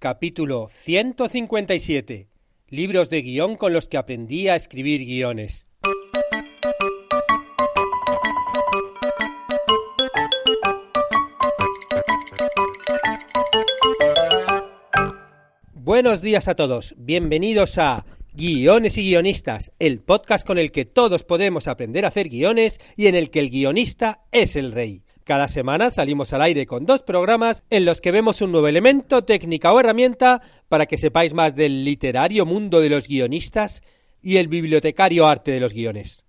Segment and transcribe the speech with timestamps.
[0.00, 2.26] capítulo 157.
[2.70, 5.66] Libros de guion con los que aprendí a escribir guiones.
[15.74, 21.24] Buenos días a todos, bienvenidos a Guiones y Guionistas, el podcast con el que todos
[21.24, 25.04] podemos aprender a hacer guiones y en el que el guionista es el rey.
[25.30, 29.22] Cada semana salimos al aire con dos programas en los que vemos un nuevo elemento,
[29.22, 33.80] técnica o herramienta para que sepáis más del literario mundo de los guionistas
[34.20, 36.26] y el bibliotecario arte de los guiones.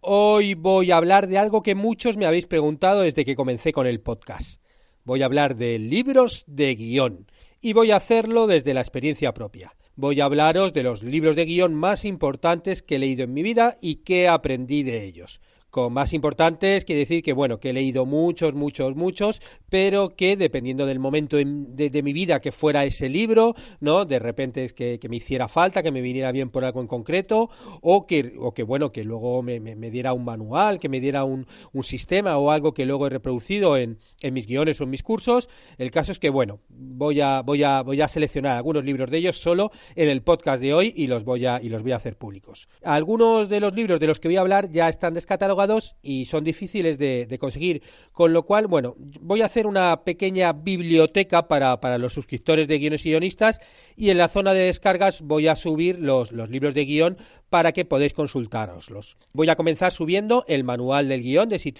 [0.00, 3.86] Hoy voy a hablar de algo que muchos me habéis preguntado desde que comencé con
[3.86, 4.60] el podcast.
[5.04, 9.76] Voy a hablar de libros de guion y voy a hacerlo desde la experiencia propia.
[9.94, 13.44] Voy a hablaros de los libros de guion más importantes que he leído en mi
[13.44, 15.40] vida y que aprendí de ellos
[15.72, 20.36] con más importantes quiere decir que bueno que he leído muchos muchos muchos pero que
[20.36, 25.00] dependiendo del momento de, mi vida que fuera ese libro no de repente es que,
[25.08, 27.48] me hiciera falta que me viniera bien por algo en concreto
[27.80, 31.46] o que o que bueno que luego me, diera un manual que me diera un,
[31.72, 35.02] un, sistema o algo que luego he reproducido en, en mis guiones o en mis
[35.02, 35.48] cursos.
[35.78, 39.16] El caso es que bueno voy a voy a voy a seleccionar algunos libros de
[39.16, 41.96] ellos solo en el podcast de hoy y los voy a y los voy a
[41.96, 42.68] hacer públicos.
[42.82, 45.61] Algunos de los libros de los que voy a hablar ya están descatalogados
[46.02, 47.82] y son difíciles de, conseguir.
[48.12, 52.78] Con lo cual, bueno, voy a hacer una pequeña biblioteca para, para los suscriptores de
[52.78, 53.60] guiones y guionistas
[53.96, 57.16] y en la zona de descargas voy a subir los, los libros de guion
[57.52, 59.18] para que podáis consultaroslos.
[59.34, 61.76] Voy a comenzar subiendo el manual del guion de Sid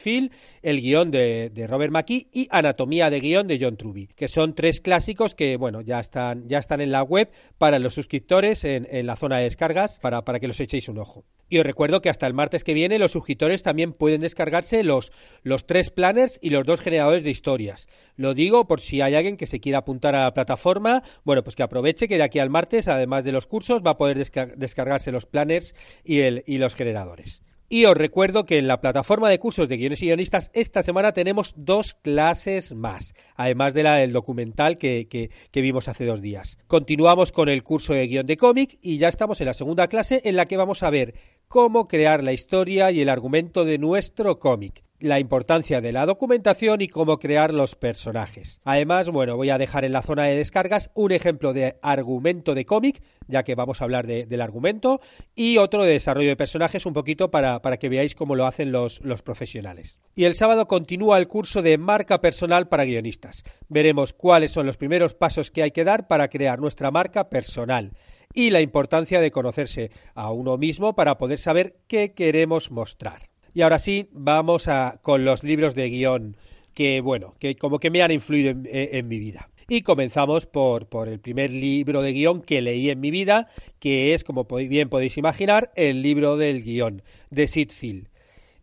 [0.62, 4.82] el guion de, Robert McKee y Anatomía de guion de John Truby, que son tres
[4.82, 9.06] clásicos que, bueno, ya están, ya están en la web para los suscriptores en, en
[9.06, 11.24] la zona de descargas para, para que los echéis un ojo.
[11.52, 15.12] Y os recuerdo que hasta el martes que viene los suscriptores también pueden descargarse los,
[15.42, 17.88] los tres planners y los dos generadores de historias.
[18.16, 21.54] Lo digo por si hay alguien que se quiera apuntar a la plataforma, bueno, pues
[21.54, 24.18] que aproveche que de aquí al martes, además de los cursos, va a poder
[24.56, 25.74] descargarse los planners
[26.04, 27.42] y, los generadores.
[27.68, 31.12] Y os recuerdo que en la plataforma de cursos de guiones y guionistas esta semana
[31.12, 36.58] tenemos dos clases más, además de la del documental que, que, vimos hace dos días.
[36.66, 40.20] Continuamos con el curso de guion de cómic y ya estamos en la segunda clase
[40.24, 41.14] en la que vamos a ver
[41.48, 46.80] cómo crear la historia y el argumento de nuestro cómic la importancia de la documentación
[46.80, 48.60] y cómo crear los personajes.
[48.64, 52.64] Además, bueno, voy a dejar en la zona de descargas un ejemplo de argumento de
[52.64, 55.00] cómic, ya que vamos a hablar del argumento,
[55.34, 58.70] y otro de desarrollo de personajes un poquito para, para que veáis cómo lo hacen
[58.70, 59.98] los, los profesionales.
[60.14, 63.42] Y el sábado continúa el curso de marca personal para guionistas.
[63.68, 67.92] Veremos cuáles son los primeros pasos que hay que dar para crear nuestra marca personal
[68.34, 73.31] y la importancia de conocerse a uno mismo para poder saber qué queremos mostrar.
[73.54, 76.36] Y ahora sí, vamos a, con los libros de guion
[76.74, 79.50] que, bueno, que como que me han influido en, mi vida.
[79.68, 83.48] Y comenzamos por, por, el primer libro de guion que leí en mi vida,
[83.78, 88.08] que es, como bien podéis imaginar, el libro del guion de Sid Field.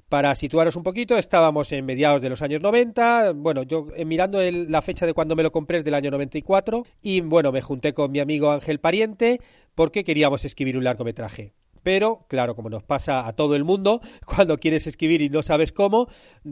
[0.10, 4.40] Para situaros un poquito, estábamos en mediados de los años 90, bueno, yo eh, mirando
[4.42, 7.94] la fecha de cuando me lo compré es del año 94, y bueno, me junté
[7.94, 9.40] con mi amigo Ángel Pariente
[9.76, 11.54] porque queríamos escribir un largometraje.
[11.84, 15.72] Pero, claro, como nos pasa a todo el mundo, cuando quieres escribir y no sabes
[15.72, 16.08] cómo,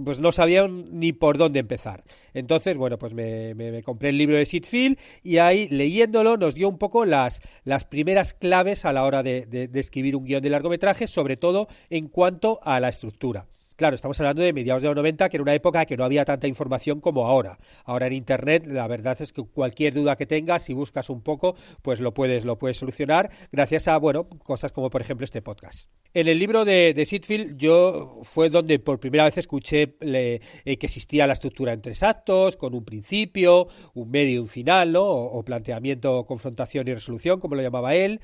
[0.06, 2.04] pues no sabían ni por dónde empezar.
[2.34, 6.78] Entonces, bueno, pues me, compré el libro de Sitfield y ahí leyéndolo nos dio un
[6.78, 11.08] poco las, las primeras claves a la hora de, de escribir un guion de largometraje,
[11.08, 13.48] sobre todo en cuanto a la estructura.
[13.78, 16.26] Claro, estamos hablando de mediados de los 90, que era una época que no había
[16.26, 17.60] tanta información como ahora.
[17.86, 21.56] Ahora en Internet, la verdad es que cualquier duda que tengas, si buscas un poco,
[21.84, 25.92] pues lo puedes, lo puedes solucionar gracias a, bueno, cosas como por ejemplo este podcast.
[26.16, 30.86] En el libro de, de Sitfield yo fue donde por primera vez escuché eh, que
[30.88, 35.06] existía la estructura en tres actos, con un principio, un medio y un final, ¿no?
[35.06, 38.22] o planteamiento, confrontación y resolución, como lo llamaba él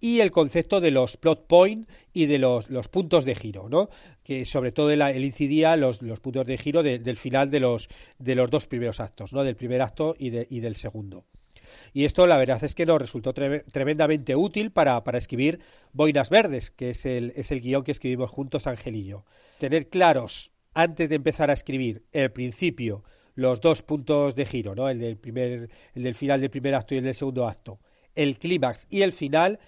[0.00, 3.88] y el concepto de los plot point y de los, los puntos de giro, ¿no?
[4.22, 7.88] que sobre todo él, incidía los, los puntos de giro del final de los,
[8.18, 9.44] de los dos primeros actos, ¿no?
[9.44, 11.24] del primer acto y, de, y del segundo.
[11.92, 15.60] Y esto la verdad es que nos resultó tremendamente útil para, para, escribir
[15.92, 18.64] Boinas Verdes, que es el, es el guion que escribimos juntos
[19.04, 19.24] yo.
[19.58, 23.02] Tener claros, antes de empezar a escribir, el principio,
[23.34, 24.88] los dos puntos de giro, ¿no?
[24.88, 27.80] El del primer, el del final del primer acto y el del segundo acto,
[28.14, 29.58] el clímax y el final,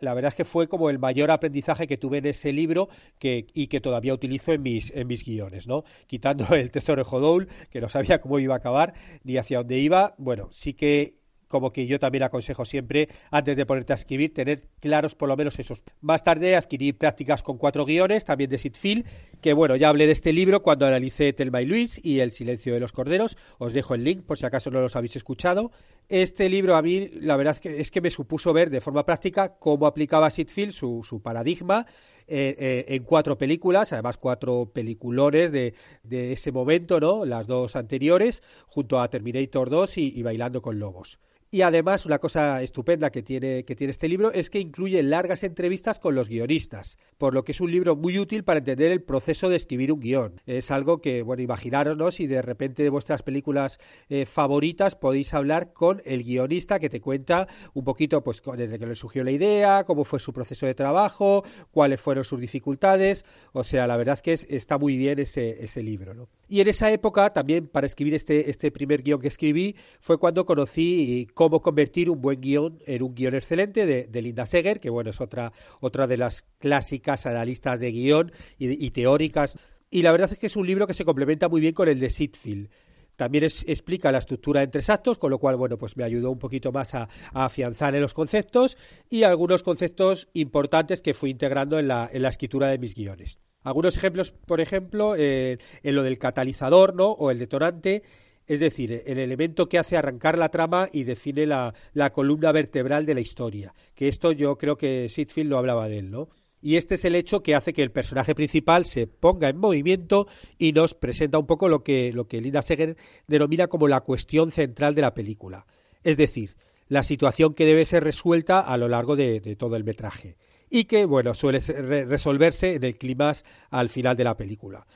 [0.00, 2.88] la verdad es que fue como el mayor aprendizaje que tuve en ese libro
[3.18, 5.84] que, y que todavía utilizo en mis, en mis guiones, ¿no?
[6.06, 8.94] Quitando el tesoro de Jodoul, que no sabía cómo iba a acabar
[9.24, 11.19] ni hacia dónde iba, bueno, sí que
[11.50, 15.36] como que yo también aconsejo siempre, antes de ponerte a escribir, tener claros por lo
[15.36, 15.82] menos esos.
[16.00, 19.04] Más tarde adquirí prácticas con cuatro guiones, también de Sitfield,
[19.42, 22.72] que bueno, ya hablé de este libro cuando analicé Telma y Luis y El silencio
[22.72, 23.36] de los corderos.
[23.58, 25.72] Os dejo el link por si acaso no los habéis escuchado.
[26.08, 29.86] Este libro a mí, la verdad es que, me supuso ver de forma práctica cómo
[29.86, 31.84] aplicaba Sitfield su, su paradigma
[32.28, 35.74] eh, eh, en cuatro películas, además cuatro peliculones de,
[36.04, 37.24] de, ese momento, ¿no?
[37.24, 41.18] Las dos anteriores, junto a Terminator 2 y Bailando con Lobos.
[41.52, 45.42] Y además, una cosa estupenda que tiene, que tiene este libro es que incluye largas
[45.42, 49.02] entrevistas con los guionistas, por lo que es un libro muy útil para entender el
[49.02, 50.40] proceso de escribir un guion.
[50.46, 52.12] Es algo que, bueno, imaginaros, ¿no?
[52.12, 57.00] Si de repente de vuestras películas eh, favoritas podéis hablar con el guionista que te
[57.00, 60.74] cuenta un poquito, pues, desde que le surgió la idea, cómo fue su proceso de
[60.76, 61.42] trabajo,
[61.72, 63.24] cuáles fueron sus dificultades.
[63.52, 66.28] O sea, la verdad que está muy bien ese, ese libro, ¿no?
[66.48, 70.46] Y en esa época, también para escribir este, este primer guion que escribí, fue cuando
[70.46, 75.08] conocí cómo convertir un buen guion en un guion excelente de, Linda Seger, que bueno,
[75.08, 79.58] es otra, otra de las clásicas analistas de guion y, teóricas.
[79.88, 81.98] Y la verdad es que es un libro que se complementa muy bien con el
[81.98, 82.68] de Sitfield.
[83.16, 86.38] También explica la estructura en tres actos, con lo cual, bueno, pues me ayudó un
[86.38, 88.76] poquito más a, afianzar en los conceptos
[89.08, 93.38] y algunos conceptos importantes que fui integrando en la, en la escritura de mis guiones.
[93.62, 97.12] Algunos ejemplos, por ejemplo, eh, en lo del catalizador, ¿no?
[97.12, 98.02] O el detonante,
[98.50, 101.72] es decir, el elemento que hace arrancar la trama y define la,
[102.12, 103.72] columna vertebral de la historia.
[103.94, 106.30] Que esto yo creo que Sitfield lo hablaba de él, ¿no?
[106.60, 110.26] Y este es el hecho que hace que el personaje principal se ponga en movimiento
[110.58, 112.96] y nos presenta un poco lo que, lo que Linda Seger
[113.28, 115.64] denomina como la cuestión central de la película.
[116.02, 116.56] Es decir,
[116.88, 120.36] la situación que debe ser resuelta a lo largo de todo el metraje.
[120.68, 124.88] Y que, bueno, suele resolverse en el clímax al final de la película.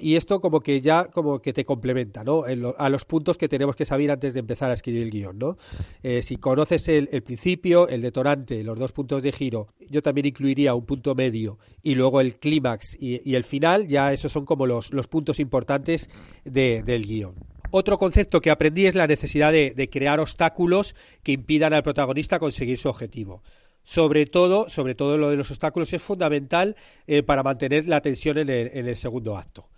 [0.00, 2.44] Y esto como que ya como que te complementa, ¿no?
[2.78, 5.56] a los puntos que tenemos que saber antes de empezar a escribir el guion, ¿no?
[6.02, 10.74] Eh, si conoces el, principio, el detonante, los dos puntos de giro, yo también incluiría
[10.74, 14.92] un punto medio y luego el clímax y, el final, ya esos son como los,
[14.92, 16.08] los puntos importantes
[16.44, 17.34] del guion.
[17.70, 22.78] Otro concepto que aprendí es la necesidad de crear obstáculos que impidan al protagonista conseguir
[22.78, 23.42] su objetivo
[23.86, 26.74] sobre todo, sobre todo lo de los obstáculos es fundamental
[27.06, 29.68] eh, para mantener la tensión en el, segundo acto.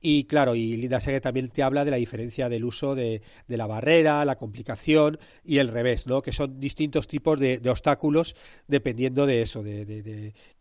[0.00, 3.66] Y claro, y Linda Seger también te habla de la diferencia del uso de, la
[3.66, 6.22] barrera, la complicación y el revés, ¿no?
[6.22, 8.36] Que son distintos tipos de, obstáculos
[8.68, 9.84] dependiendo de eso, de,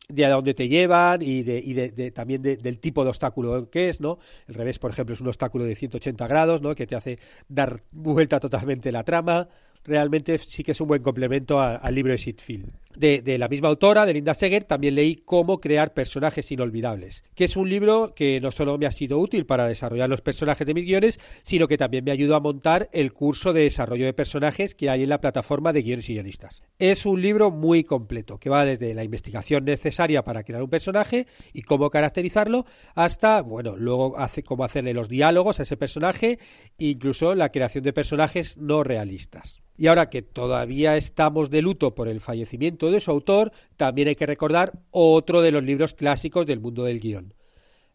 [0.09, 4.01] de, a dónde te llevan y, de, y también del tipo de obstáculo que es,
[4.01, 4.19] ¿no?
[4.49, 6.75] El revés, por ejemplo, es un obstáculo de 180 grados, ¿no?
[6.75, 9.47] Que te hace dar vuelta totalmente la trama
[9.85, 12.73] realmente sí que es un buen complemento al libro de Sitfield.
[12.97, 17.55] De, la misma autora, de Linda Seger, también leí Cómo crear personajes inolvidables, que es
[17.55, 20.85] un libro que no solo me ha sido útil para desarrollar los personajes de mis
[20.85, 24.89] guiones, sino que también me ayudó a montar el curso de desarrollo de personajes que
[24.89, 26.63] hay en la plataforma de guiones y guionistas.
[26.79, 31.27] Es un libro muy completo, que va desde la investigación necesaria para crear un personaje
[31.53, 32.65] y cómo caracterizarlo,
[32.95, 36.39] hasta, bueno, luego hace cómo hacerle los diálogos a ese personaje,
[36.79, 39.61] incluso la creación de personajes no realistas.
[39.79, 44.15] Y ahora que todavía estamos de luto por el fallecimiento de su autor, también hay
[44.15, 47.33] que recordar otro de los libros clásicos del mundo del guion,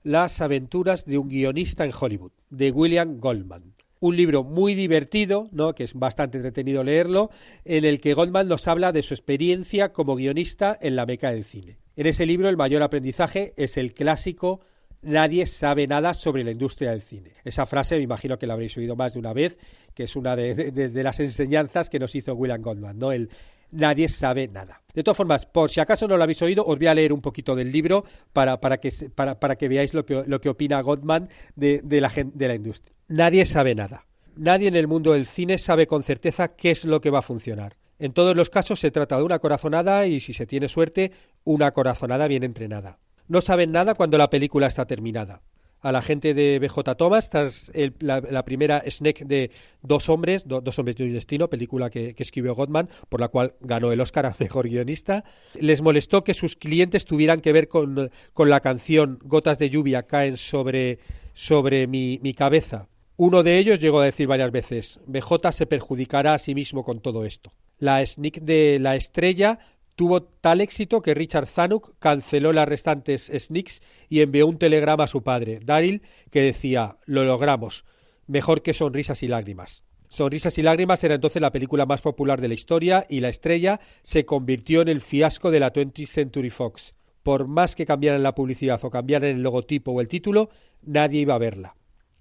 [0.02, 3.74] Las aventuras de un guionista en Hollywood, de William Goldman.
[4.00, 5.74] Un libro muy divertido, ¿no?
[5.74, 7.30] que es bastante entretenido leerlo,
[7.64, 11.44] en el que Goldman nos habla de su experiencia como guionista en la meca del
[11.44, 11.78] cine.
[11.94, 14.60] En ese libro el mayor aprendizaje es el clásico
[15.02, 17.32] nadie sabe nada sobre la industria del cine.
[17.44, 19.58] Esa frase me imagino que la habréis oído más de una vez,
[19.94, 23.12] que es una de, las enseñanzas que nos hizo William Goldman, ¿no?
[23.12, 23.28] El
[23.72, 24.82] nadie sabe nada.
[24.94, 27.20] De todas formas, por si acaso no lo habéis oído, os voy a leer un
[27.20, 30.80] poquito del libro para, para, que, para, para que veáis lo que, lo que opina
[30.80, 32.94] Goldman de, de, la, de la industria.
[33.08, 34.06] Nadie sabe nada.
[34.36, 37.22] Nadie en el mundo del cine sabe con certeza qué es lo que va a
[37.22, 37.76] funcionar.
[37.98, 41.12] En todos los casos se trata de una corazonada y, si se tiene suerte,
[41.44, 42.98] una corazonada bien entrenada.
[43.28, 45.42] No saben nada cuando la película está terminada.
[45.82, 49.50] A la gente de BJ Thomas, tras la, primera snack de
[49.82, 53.90] Dos hombres, Dos hombres de un destino, película que, escribió Gottman, por la cual ganó
[53.90, 55.24] el Oscar a Mejor Guionista,
[55.54, 60.36] les molestó que sus clientes tuvieran que ver con, la canción Gotas de lluvia caen
[60.36, 61.00] sobre,
[61.34, 62.86] sobre mi, mi cabeza.
[63.16, 67.00] Uno de ellos llegó a decir varias veces, BJ se perjudicará a sí mismo con
[67.00, 67.52] todo esto.
[67.78, 69.58] La sneak de La Estrella
[69.96, 75.08] Tuvo tal éxito que Richard Zanuck canceló las restantes sneaks y envió un telegrama a
[75.08, 77.84] su padre, Daryl, que decía: Lo logramos.
[78.26, 79.82] mejor que Sonrisas y Lágrimas.
[80.08, 83.80] Sonrisas y Lágrimas era entonces la película más popular de la historia y la estrella
[84.02, 86.94] se convirtió en el fiasco de la 20th Century Fox.
[87.22, 90.50] Por más que cambiaran la publicidad o cambiaran el logotipo o el título,
[90.82, 91.76] nadie iba a verla.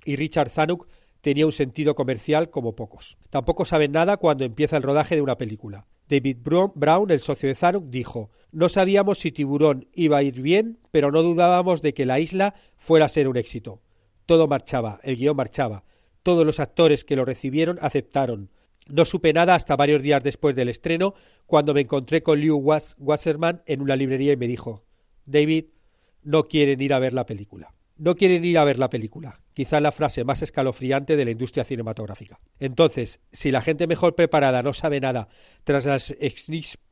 [0.06, 0.88] Y Richard Zanuck
[1.22, 3.18] tenía un sentido comercial como pocos.
[3.30, 5.86] Tampoco saben nada cuando empieza el rodaje de una película.
[6.12, 10.78] David Brown, el socio de Zanuck, dijo No sabíamos si Tiburón iba a ir bien,
[10.92, 13.82] pero no dudábamos de que la isla fuera a ser un éxito.
[14.26, 15.86] Todo marchaba, el guion marchaba.
[16.22, 18.50] Todos los actores que lo recibieron aceptaron.
[18.88, 21.14] No supe nada hasta varios días después del estreno,
[21.46, 24.84] cuando me encontré con Lew Wasserman en una librería y me dijo
[25.26, 25.68] David,
[26.24, 27.74] no quieren ir a ver la película.
[28.02, 29.42] No quieren ir a ver la película.
[29.54, 32.40] Quizá la frase más escalofriante de la industria cinematográfica.
[32.60, 35.28] Entonces, si la gente mejor preparada no sabe nada
[35.64, 36.12] tras las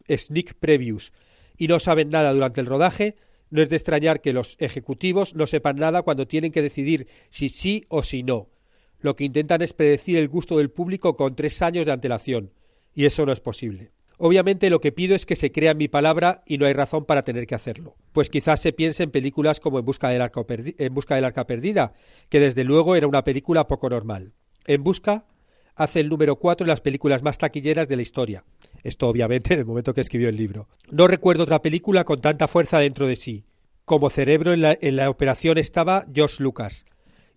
[0.08, 1.12] sneak previews
[1.58, 3.16] y no saben nada durante el rodaje,
[3.50, 7.50] no es de extrañar que los ejecutivos no sepan nada cuando tienen que decidir si
[7.50, 8.52] sí o si no.
[9.00, 12.54] Lo que intentan es predecir el gusto del público con tres años de antelación,
[12.94, 13.94] y eso no es posible.
[14.22, 17.24] Obviamente lo que pido es que se crea mi palabra y no hay razón para
[17.24, 17.96] tener que hacerlo.
[18.12, 20.42] Pues quizás se piense en películas como En busca del arca,
[20.78, 21.94] en perdida,
[22.28, 24.34] que desde luego era una película poco normal.
[24.68, 25.26] En busca
[25.74, 28.44] hace el número cuatro en las películas más taquilleras de la historia.
[28.84, 30.68] Esto obviamente en el momento que escribió el libro.
[30.92, 33.46] No recuerdo otra película con tanta fuerza dentro de sí.
[33.86, 36.86] Como cerebro en la, en la operación estaba George Lucas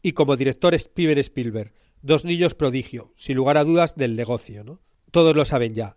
[0.02, 1.72] y como director Steven Spielberg,
[2.02, 4.64] dos niños prodigio, sin lugar a dudas del negocio.
[4.64, 4.80] ¿no?
[5.12, 5.96] Todos lo saben ya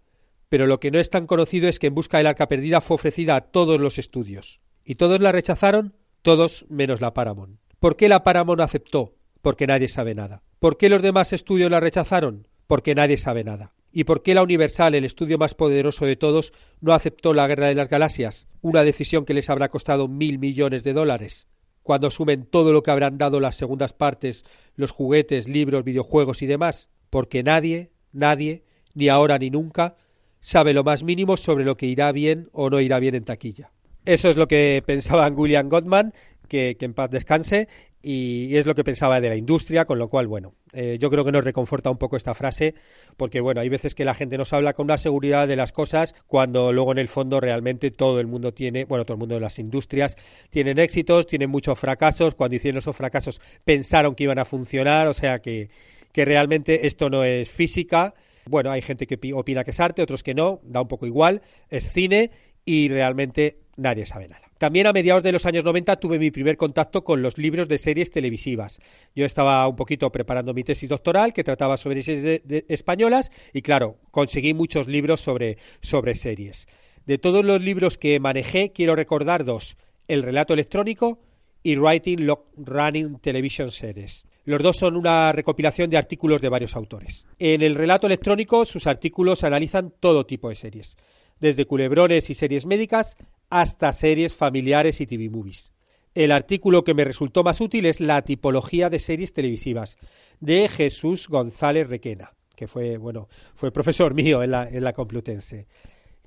[0.56, 2.96] pero lo que no es tan conocido es que En busca del arca perdida fue
[2.96, 4.62] ofrecida a todos los estudios.
[4.86, 5.98] ¿Y todos la rechazaron?
[6.22, 7.60] Todos menos la Paramount.
[7.78, 9.18] ¿Por qué la Paramount aceptó?
[9.42, 10.44] Porque nadie sabe nada.
[10.60, 12.48] ¿Por qué los demás estudios la rechazaron?
[12.68, 13.74] Porque nadie sabe nada.
[13.92, 17.68] ¿Y por qué la Universal, el estudio más poderoso de todos, no aceptó la Guerra
[17.68, 18.48] de las Galaxias?
[18.62, 21.50] Una decisión que les habrá costado mil millones de dólares.
[21.84, 24.46] Cuando sumen todo lo que habrán dado las segundas partes,
[24.78, 26.92] los juguetes, libros, videojuegos y demás.
[27.10, 29.98] Porque nadie, nadie, ni ahora ni nunca,
[30.46, 33.72] sabe lo más mínimo sobre lo que irá bien o no irá bien en taquilla.
[34.06, 36.14] Eso es lo que pensaba William Gottman,
[36.48, 37.68] que, en paz descanse,
[38.04, 41.26] y, es lo que pensaba de la industria, con lo cual, bueno, eh, yo creo
[41.26, 42.76] que nos reconforta un poco esta frase,
[43.18, 46.14] porque, bueno, hay veces que la gente nos habla con una seguridad de las cosas,
[46.28, 49.42] cuando luego en el fondo realmente todo el mundo tiene, bueno, todo el mundo de
[49.42, 50.16] las industrias
[50.52, 55.14] tienen éxitos, tienen muchos fracasos, cuando hicieron esos fracasos pensaron que iban a funcionar, o
[55.16, 55.70] sea que,
[56.12, 58.14] que realmente esto no es física,
[58.50, 61.42] bueno, hay gente que opina que es arte, otros que no, da un poco igual,
[61.70, 62.32] es cine
[62.64, 64.46] y realmente nadie sabe nada.
[64.58, 67.78] También a mediados de los años 90 tuve mi primer contacto con los libros de
[67.78, 68.80] series televisivas.
[69.14, 73.98] Yo estaba un poquito preparando mi tesis doctoral que trataba sobre series españolas y claro,
[74.12, 76.68] conseguí muchos libros sobre, sobre series.
[77.06, 81.20] De todos los libros que manejé, quiero recordar dos, El relato electrónico
[81.62, 84.26] y Writing Log Running Television Series.
[84.46, 87.26] Los dos son una recopilación de artículos de varios autores.
[87.40, 90.98] En el relato electrónico, sus artículos analizan todo tipo de series,
[91.40, 93.18] desde culebrones y series médicas
[93.50, 95.74] hasta series familiares y TV movies.
[96.14, 99.98] El artículo que me resultó más útil es la tipología de series televisivas
[100.40, 105.66] de Jesús González Requena, que fue, bueno, fue profesor mío en la, en la Complutense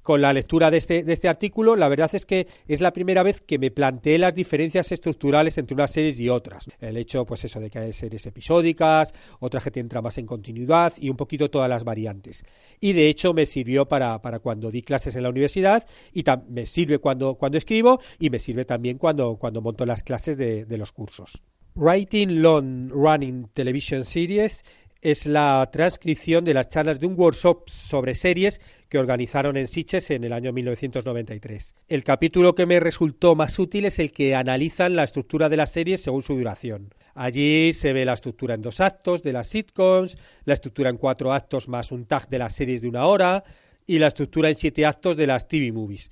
[0.02, 3.22] con la lectura de este, de este artículo, la verdad es que es la primera
[3.22, 6.68] vez que me planteé las diferencias estructurales entre unas series y otras.
[6.80, 10.92] El hecho, pues eso, de que hay series episódicas, otras que tienen tramas en continuidad
[10.98, 12.44] y un poquito todas las variantes.
[12.80, 16.66] Y de hecho me sirvió para, para cuando di clases en la universidad y me
[16.66, 20.92] sirve cuando, cuando escribo y me sirve también cuando, cuando monto las clases de los
[20.92, 21.42] cursos.
[21.78, 24.64] Writing Long Running Television Series
[25.00, 30.10] es la transcripción de las charlas de un workshop sobre series que organizaron en Siches
[30.10, 31.74] en el año 1993.
[31.88, 35.72] El capítulo que me resultó más útil es el que analizan la estructura de las
[35.72, 36.94] series según su duración.
[37.14, 41.32] Allí se ve la estructura en dos actos de las sitcoms, la estructura en cuatro
[41.32, 43.44] actos más un tag de las series de una hora
[43.86, 46.10] y la estructura en siete actos de las TV movies.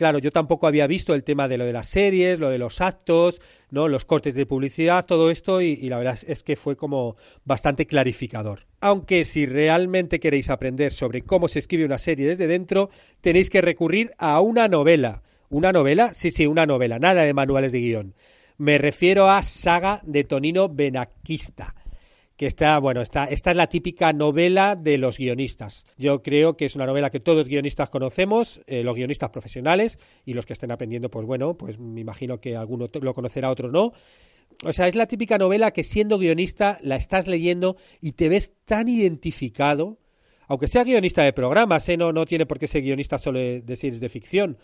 [0.00, 2.80] Claro, yo tampoco había visto el tema de lo de las series, lo de los
[2.80, 3.38] actos,
[3.68, 3.86] ¿no?
[3.86, 8.60] los cortes de publicidad, todo esto, y, la verdad es que fue como bastante clarificador.
[8.80, 12.88] Aunque si realmente queréis aprender sobre cómo se escribe una serie desde dentro,
[13.20, 15.22] tenéis que recurrir a una novela.
[15.50, 16.14] ¿Una novela?
[16.14, 18.14] Sí, sí, una novela, nada de manuales de guion.
[18.56, 21.74] Me refiero a Saga de Tonino Benaquista
[22.40, 25.84] que está, bueno, esta es la típica novela de los guionistas.
[25.98, 30.32] Yo creo que es una novela que todos guionistas conocemos, eh, los guionistas profesionales y
[30.32, 33.92] los que estén aprendiendo, pues bueno, pues me imagino que alguno lo conocerá, otro no.
[34.64, 38.54] O sea, es la típica novela que siendo guionista la estás leyendo y te ves
[38.64, 39.98] tan identificado,
[40.48, 41.98] aunque sea guionista de programas, ¿eh?
[41.98, 44.56] no, no tiene por qué ser guionista solo de, series de ficción,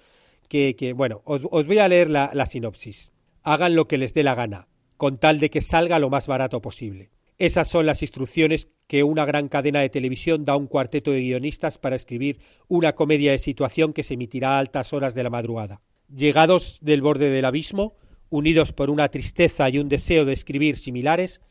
[0.49, 3.13] que, bueno, os, voy a leer la sinopsis.
[3.43, 4.67] Hagan lo que les dé la gana,
[4.97, 7.11] con tal de que salga lo más barato posible.
[7.39, 11.21] Esas son las instrucciones que una gran cadena de televisión da a un cuarteto de
[11.21, 15.29] guionistas para escribir una comedia de situación que se emitirá a altas horas de la
[15.29, 15.83] madrugada.
[16.09, 17.97] Llegados del borde del abismo,
[18.31, 21.43] unidos por una tristeza y un deseo de escribir similares,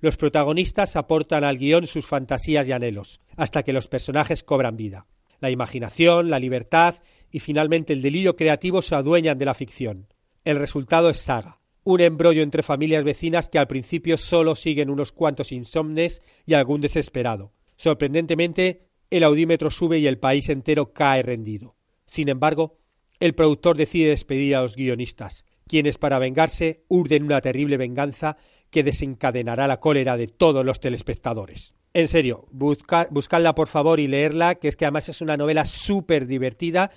[0.00, 5.06] los protagonistas aportan al guion sus fantasías y anhelos, hasta que los personajes cobran vida.
[5.40, 6.96] La imaginación, la libertad
[7.30, 10.06] y finalmente el delirio creativo se adueñan de la ficción.
[10.44, 15.12] El resultado es saga, un embrollo entre familias vecinas que al principio solo siguen unos
[15.12, 17.52] cuantos insomnes y algún desesperado.
[17.76, 21.76] Sorprendentemente, el audímetro sube y el país entero cae rendido.
[22.06, 22.78] Sin embargo,
[23.20, 28.36] el productor decide despedir a los guionistas, quienes para vengarse urden una terrible venganza
[28.70, 31.74] que desencadenará la cólera de todos los telespectadores.
[31.92, 36.26] En serio, buscadla por favor y leerla, que es que además es una novela súper
[36.26, 36.90] divertida,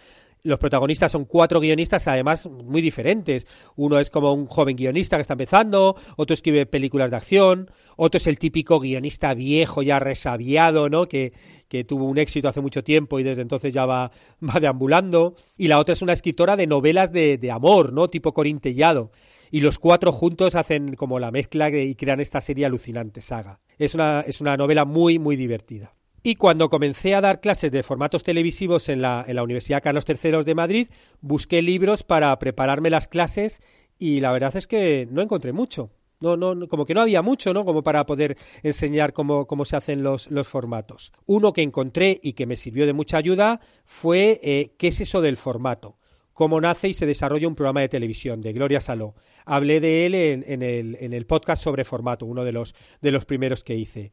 [0.43, 3.45] los protagonistas son cuatro guionistas, además muy diferentes.
[3.75, 8.17] Uno es como un joven guionista que está empezando, otro escribe películas de acción, otro
[8.17, 11.07] es el típico guionista viejo, ya resabiado, ¿no?
[11.07, 11.33] Que,
[11.67, 15.35] que tuvo un éxito hace mucho tiempo y desde entonces ya va, va deambulando.
[15.57, 18.09] Y la otra es una escritora de novelas de, de amor, ¿no?
[18.09, 19.11] Tipo Corintellado.
[19.49, 23.59] Y los cuatro juntos hacen como la mezcla y crean esta serie alucinante saga.
[23.77, 25.93] Es una, es una novela muy, muy divertida.
[26.27, 30.03] Y cuando comencé a dar clases de formatos televisivos en la, en la Universidad Carlos
[30.05, 30.87] III de Madrid,
[31.21, 33.61] busqué libros para prepararme las clases
[33.97, 35.89] y la verdad es que no encontré mucho.
[36.19, 37.63] No, no, como que no había mucho, ¿no?
[37.63, 41.13] Como para poder enseñar cómo, cómo se hacen los, los, formatos.
[41.27, 45.21] Uno que encontré y que me sirvió de mucha ayuda fue eh, ¿Qué es eso
[45.21, 45.95] del formato?
[46.33, 49.15] Cómo nace y se desarrolla un programa de televisión, de Gloria Saló.
[49.45, 53.11] Hablé de él en, en, el, en el podcast sobre formato, uno de los, de
[53.11, 54.11] los primeros que hice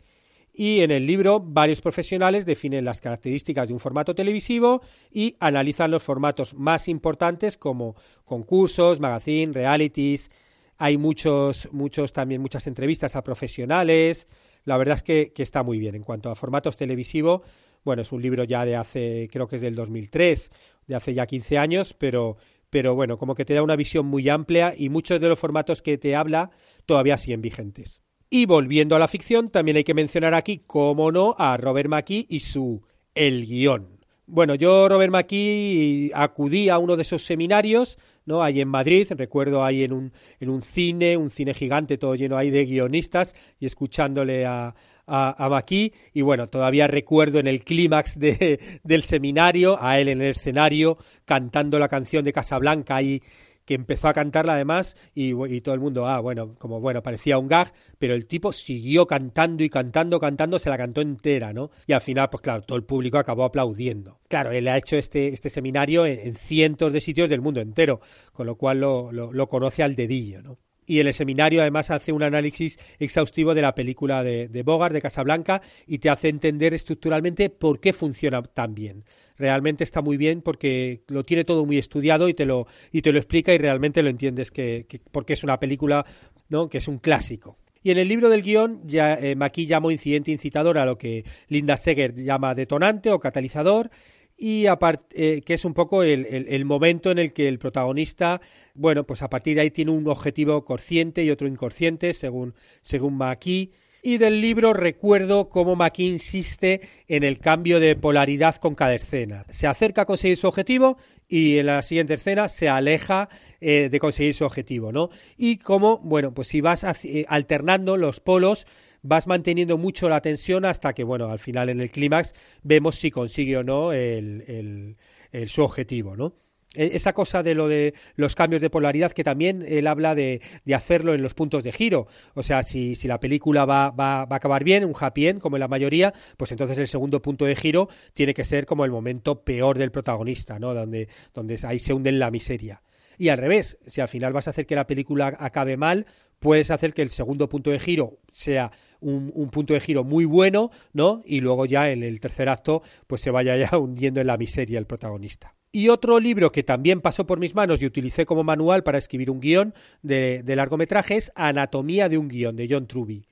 [0.56, 5.90] y en el libro varios profesionales definen las características de un formato televisivo y analizan
[5.90, 10.30] los formatos más importantes como concursos, magazine, realities.
[10.78, 14.28] Hay muchos, muchos también muchas entrevistas a profesionales.
[14.64, 15.96] La verdad es que, está muy bien.
[15.96, 17.42] En cuanto a formatos televisivos,
[17.84, 20.52] bueno, es un libro ya de hace, creo que es del 2003,
[20.86, 22.36] de hace ya 15 años, pero,
[22.70, 25.82] pero bueno, como que te da una visión muy amplia y muchos de los formatos
[25.82, 26.50] que te habla
[26.86, 28.03] todavía siguen vigentes.
[28.34, 32.26] Y volviendo a la ficción, también hay que mencionar aquí, cómo no, a Robert McKee
[32.28, 32.82] y su
[33.14, 34.00] El guion.
[34.26, 38.42] Bueno, yo, Robert McKee, acudí a uno de esos seminarios, ¿no?
[38.42, 42.36] Ahí en Madrid, recuerdo ahí en un, en un cine, un cine gigante todo lleno
[42.36, 44.74] ahí de guionistas y escuchándole a,
[45.06, 50.22] a, a y bueno, todavía recuerdo en el clímax de, del seminario a él en
[50.22, 53.22] el escenario cantando la canción de Casablanca ahí
[53.64, 57.48] que empezó a cantarla además y, todo el mundo, ah, bueno, como bueno, parecía un
[57.48, 61.70] gag, pero el tipo siguió cantando y cantando, cantando, se la cantó entera, ¿no?
[61.86, 64.20] Y al final, pues claro, todo el público acabó aplaudiendo.
[64.28, 68.00] Claro, él ha hecho este, este seminario en, cientos de sitios del mundo entero,
[68.32, 70.58] con lo cual lo, lo conoce al dedillo, ¿no?
[70.86, 74.92] y en el seminario además hace un análisis exhaustivo de la película de, de, Bogart,
[74.92, 79.04] de Casablanca, y te hace entender estructuralmente por qué funciona tan bien.
[79.36, 83.12] Realmente está muy bien porque lo tiene todo muy estudiado y te lo, y te
[83.12, 86.06] lo explica y realmente lo entiendes que, porque es una película
[86.48, 86.68] ¿no?
[86.68, 87.58] que es un clásico.
[87.82, 91.76] Y en el libro del guion, ya, eh, llamó incidente incitador a lo que Linda
[91.76, 93.90] Seger llama detonante o catalizador,
[94.36, 98.40] y eh, que es un poco el, el, momento en el que el protagonista,
[98.74, 103.16] bueno, pues a partir de ahí tiene un objetivo consciente y otro inconsciente, según, según
[103.16, 103.70] McKee.
[104.06, 109.46] Y del libro recuerdo cómo McKee insiste en el cambio de polaridad con cada escena.
[109.48, 113.30] Se acerca a conseguir su objetivo y en la siguiente escena se aleja
[113.62, 115.08] eh, de conseguir su objetivo, ¿no?
[115.38, 118.66] Y cómo, bueno, pues si vas eh, alternando los polos,
[119.00, 123.10] vas manteniendo mucho la tensión hasta que, bueno, al final en el clímax vemos si
[123.10, 124.96] consigue o no el,
[125.32, 126.34] el, su objetivo, ¿no?
[126.74, 130.40] E, esa cosa de lo de los cambios de polaridad que también él habla de,
[130.74, 132.06] hacerlo en los puntos de giro.
[132.34, 135.60] O sea, si, la película va, va, va, a acabar bien, un happy como en
[135.60, 139.42] la mayoría, pues entonces el segundo punto de giro tiene que ser como el momento
[139.42, 140.74] peor del protagonista, ¿no?
[140.74, 142.82] Donde, donde ahí se hunde en la miseria.
[143.16, 146.06] Y al revés, si al final vas a hacer que la película acabe mal,
[146.40, 150.24] puedes hacer que el segundo punto de giro sea un, un, punto de giro muy
[150.24, 151.22] bueno, ¿no?
[151.24, 154.78] Y luego ya en el tercer acto, pues se vaya ya hundiendo en la miseria
[154.78, 155.54] el protagonista.
[155.76, 159.28] Y otro libro que también pasó por mis manos y utilicé como manual para escribir
[159.28, 163.26] un guion de, de largometraje es Anatomía de un guion, de John Truby.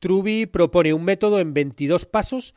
[0.00, 2.56] Truby propone un método en 22 pasos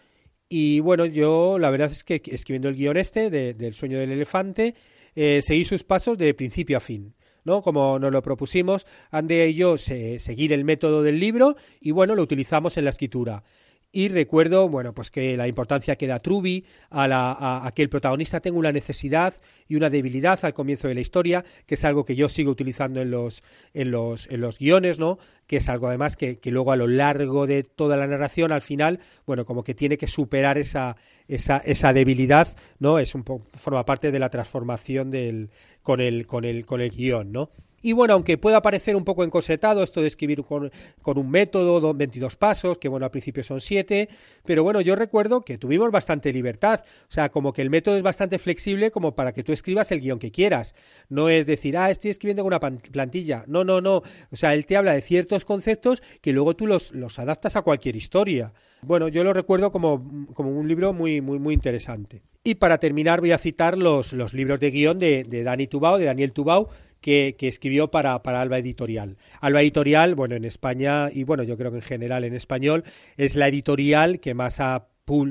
[0.50, 4.12] y bueno, yo la verdad es que escribiendo el guion este de, del sueño del
[4.12, 4.74] elefante,
[5.14, 7.14] eh, seguí sus pasos de principio a fin.
[7.44, 7.62] ¿no?
[7.62, 12.24] Como nos lo propusimos, Andrea y yo seguir el método del libro y bueno, lo
[12.24, 13.44] utilizamos en la escritura.
[13.94, 17.90] Y recuerdo, bueno, pues que la importancia que da Truby a, la, a, que el
[17.90, 19.34] protagonista tenga una necesidad
[19.68, 23.02] y una debilidad al comienzo de la historia, que es algo que yo sigo utilizando
[23.02, 25.18] en los, en los, en los guiones, ¿no?
[25.46, 28.62] Que es algo además que, que luego a lo largo de toda la narración, al
[28.62, 30.96] final, bueno, como que tiene que superar esa,
[31.28, 32.48] esa, esa debilidad,
[32.80, 32.98] ¿no?
[32.98, 35.50] Es un forma parte de la transformación del,
[35.84, 37.52] con el, con el, con el guion, ¿no?
[37.82, 40.72] Y bueno, aunque pueda parecer un poco encosetado esto de escribir con,
[41.04, 44.10] un método, 22 pasos, que bueno, al principio son 7,
[44.46, 48.04] pero bueno, yo recuerdo que tuvimos bastante libertad, o sea, como que el método es
[48.04, 50.76] bastante flexible como para que tú escribas el guion que quieras.
[51.10, 53.44] No es decir, ah, estoy escribiendo con una plantilla.
[53.48, 53.98] No, no, no.
[54.32, 57.62] O sea, él te habla de ciertos conceptos que luego tú los, los adaptas a
[57.62, 58.54] cualquier historia.
[58.82, 62.24] Bueno, yo lo recuerdo como, como un libro muy, muy, muy interesante.
[62.44, 66.06] Y para terminar voy a citar los, los libros de guion de, Dani Tubau, de
[66.06, 66.70] Daniel Tubau,
[67.02, 69.18] que, escribió para, para, Alba Editorial.
[69.42, 72.84] Alba Editorial, bueno, en España y bueno, yo creo que en general en español,
[73.18, 74.88] es la editorial que más ha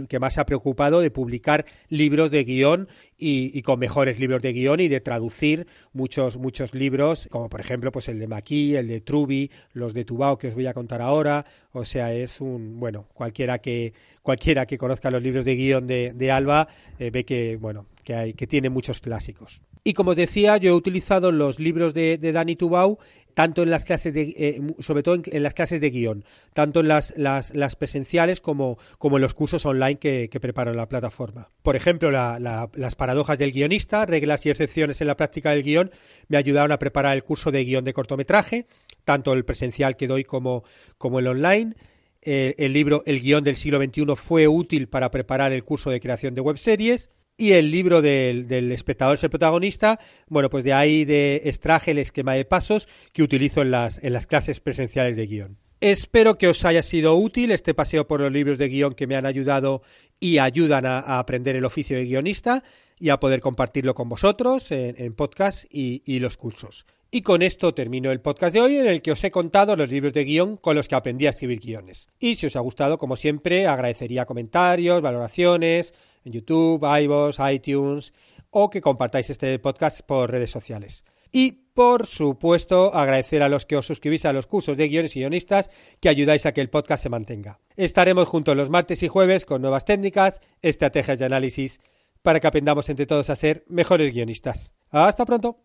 [0.09, 4.53] que más se ha preocupado de publicar libros de guion y, con mejores libros de
[4.53, 8.89] guion y de traducir muchos muchos libros, como por ejemplo pues el de Maquis, el
[8.89, 11.47] de Truby, los de Tubao que os voy a contar ahora.
[11.73, 16.31] O sea, es un bueno cualquiera que cualquiera que conozca los libros de guion de,
[16.31, 19.63] Alba eh, ve que bueno que hay que tiene muchos clásicos.
[19.83, 22.99] Y como os decía, yo he utilizado los libros de, de Dani Tubau
[23.35, 26.89] tanto en las clases de, eh, sobre todo en, las clases de guion, tanto en
[26.89, 31.49] las, las, presenciales como, en los cursos online que, preparo en la plataforma.
[31.63, 35.91] Por ejemplo, las paradojas del guionista, reglas y excepciones en la práctica del guion,
[36.29, 38.67] me ayudaron a preparar el curso de guion de cortometraje,
[39.05, 40.65] tanto el presencial que doy como,
[40.99, 41.75] como el online.
[42.23, 46.01] Eh, el libro El guion del siglo XXI fue útil para preparar el curso de
[46.01, 50.73] creación de webseries y el libro del, del espectador es el protagonista, bueno, pues de
[50.73, 55.17] ahí de extraje el esquema de pasos que utilizo en las, en las clases presenciales
[55.17, 55.59] de guion.
[55.81, 59.17] Espero que os haya sido útil este paseo por los libros de guion que me
[59.17, 59.81] han ayudado
[60.21, 62.63] y ayudan a, aprender el oficio de guionista
[62.99, 66.85] y a poder compartirlo con vosotros en, podcast y, y, los cursos.
[67.11, 69.89] Y con esto termino el podcast de hoy en el que os he contado los
[69.89, 72.09] libros de guion con los que aprendí a escribir guiones.
[72.19, 78.13] Y si os ha gustado, como siempre, agradecería comentarios, valoraciones, en YouTube, iVoox, iTunes
[78.51, 81.05] o que compartáis este podcast por redes sociales.
[81.33, 85.21] Y, por supuesto, agradecer a los que os suscribís a los cursos de guiones y
[85.21, 87.61] guionistas que ayudáis a que el podcast se mantenga.
[87.77, 91.81] Estaremos juntos los martes y jueves con nuevas técnicas, estrategias de análisis,
[92.23, 94.73] para que aprendamos entre todos a ser mejores guionistas.
[94.91, 95.61] ¡Hasta pronto!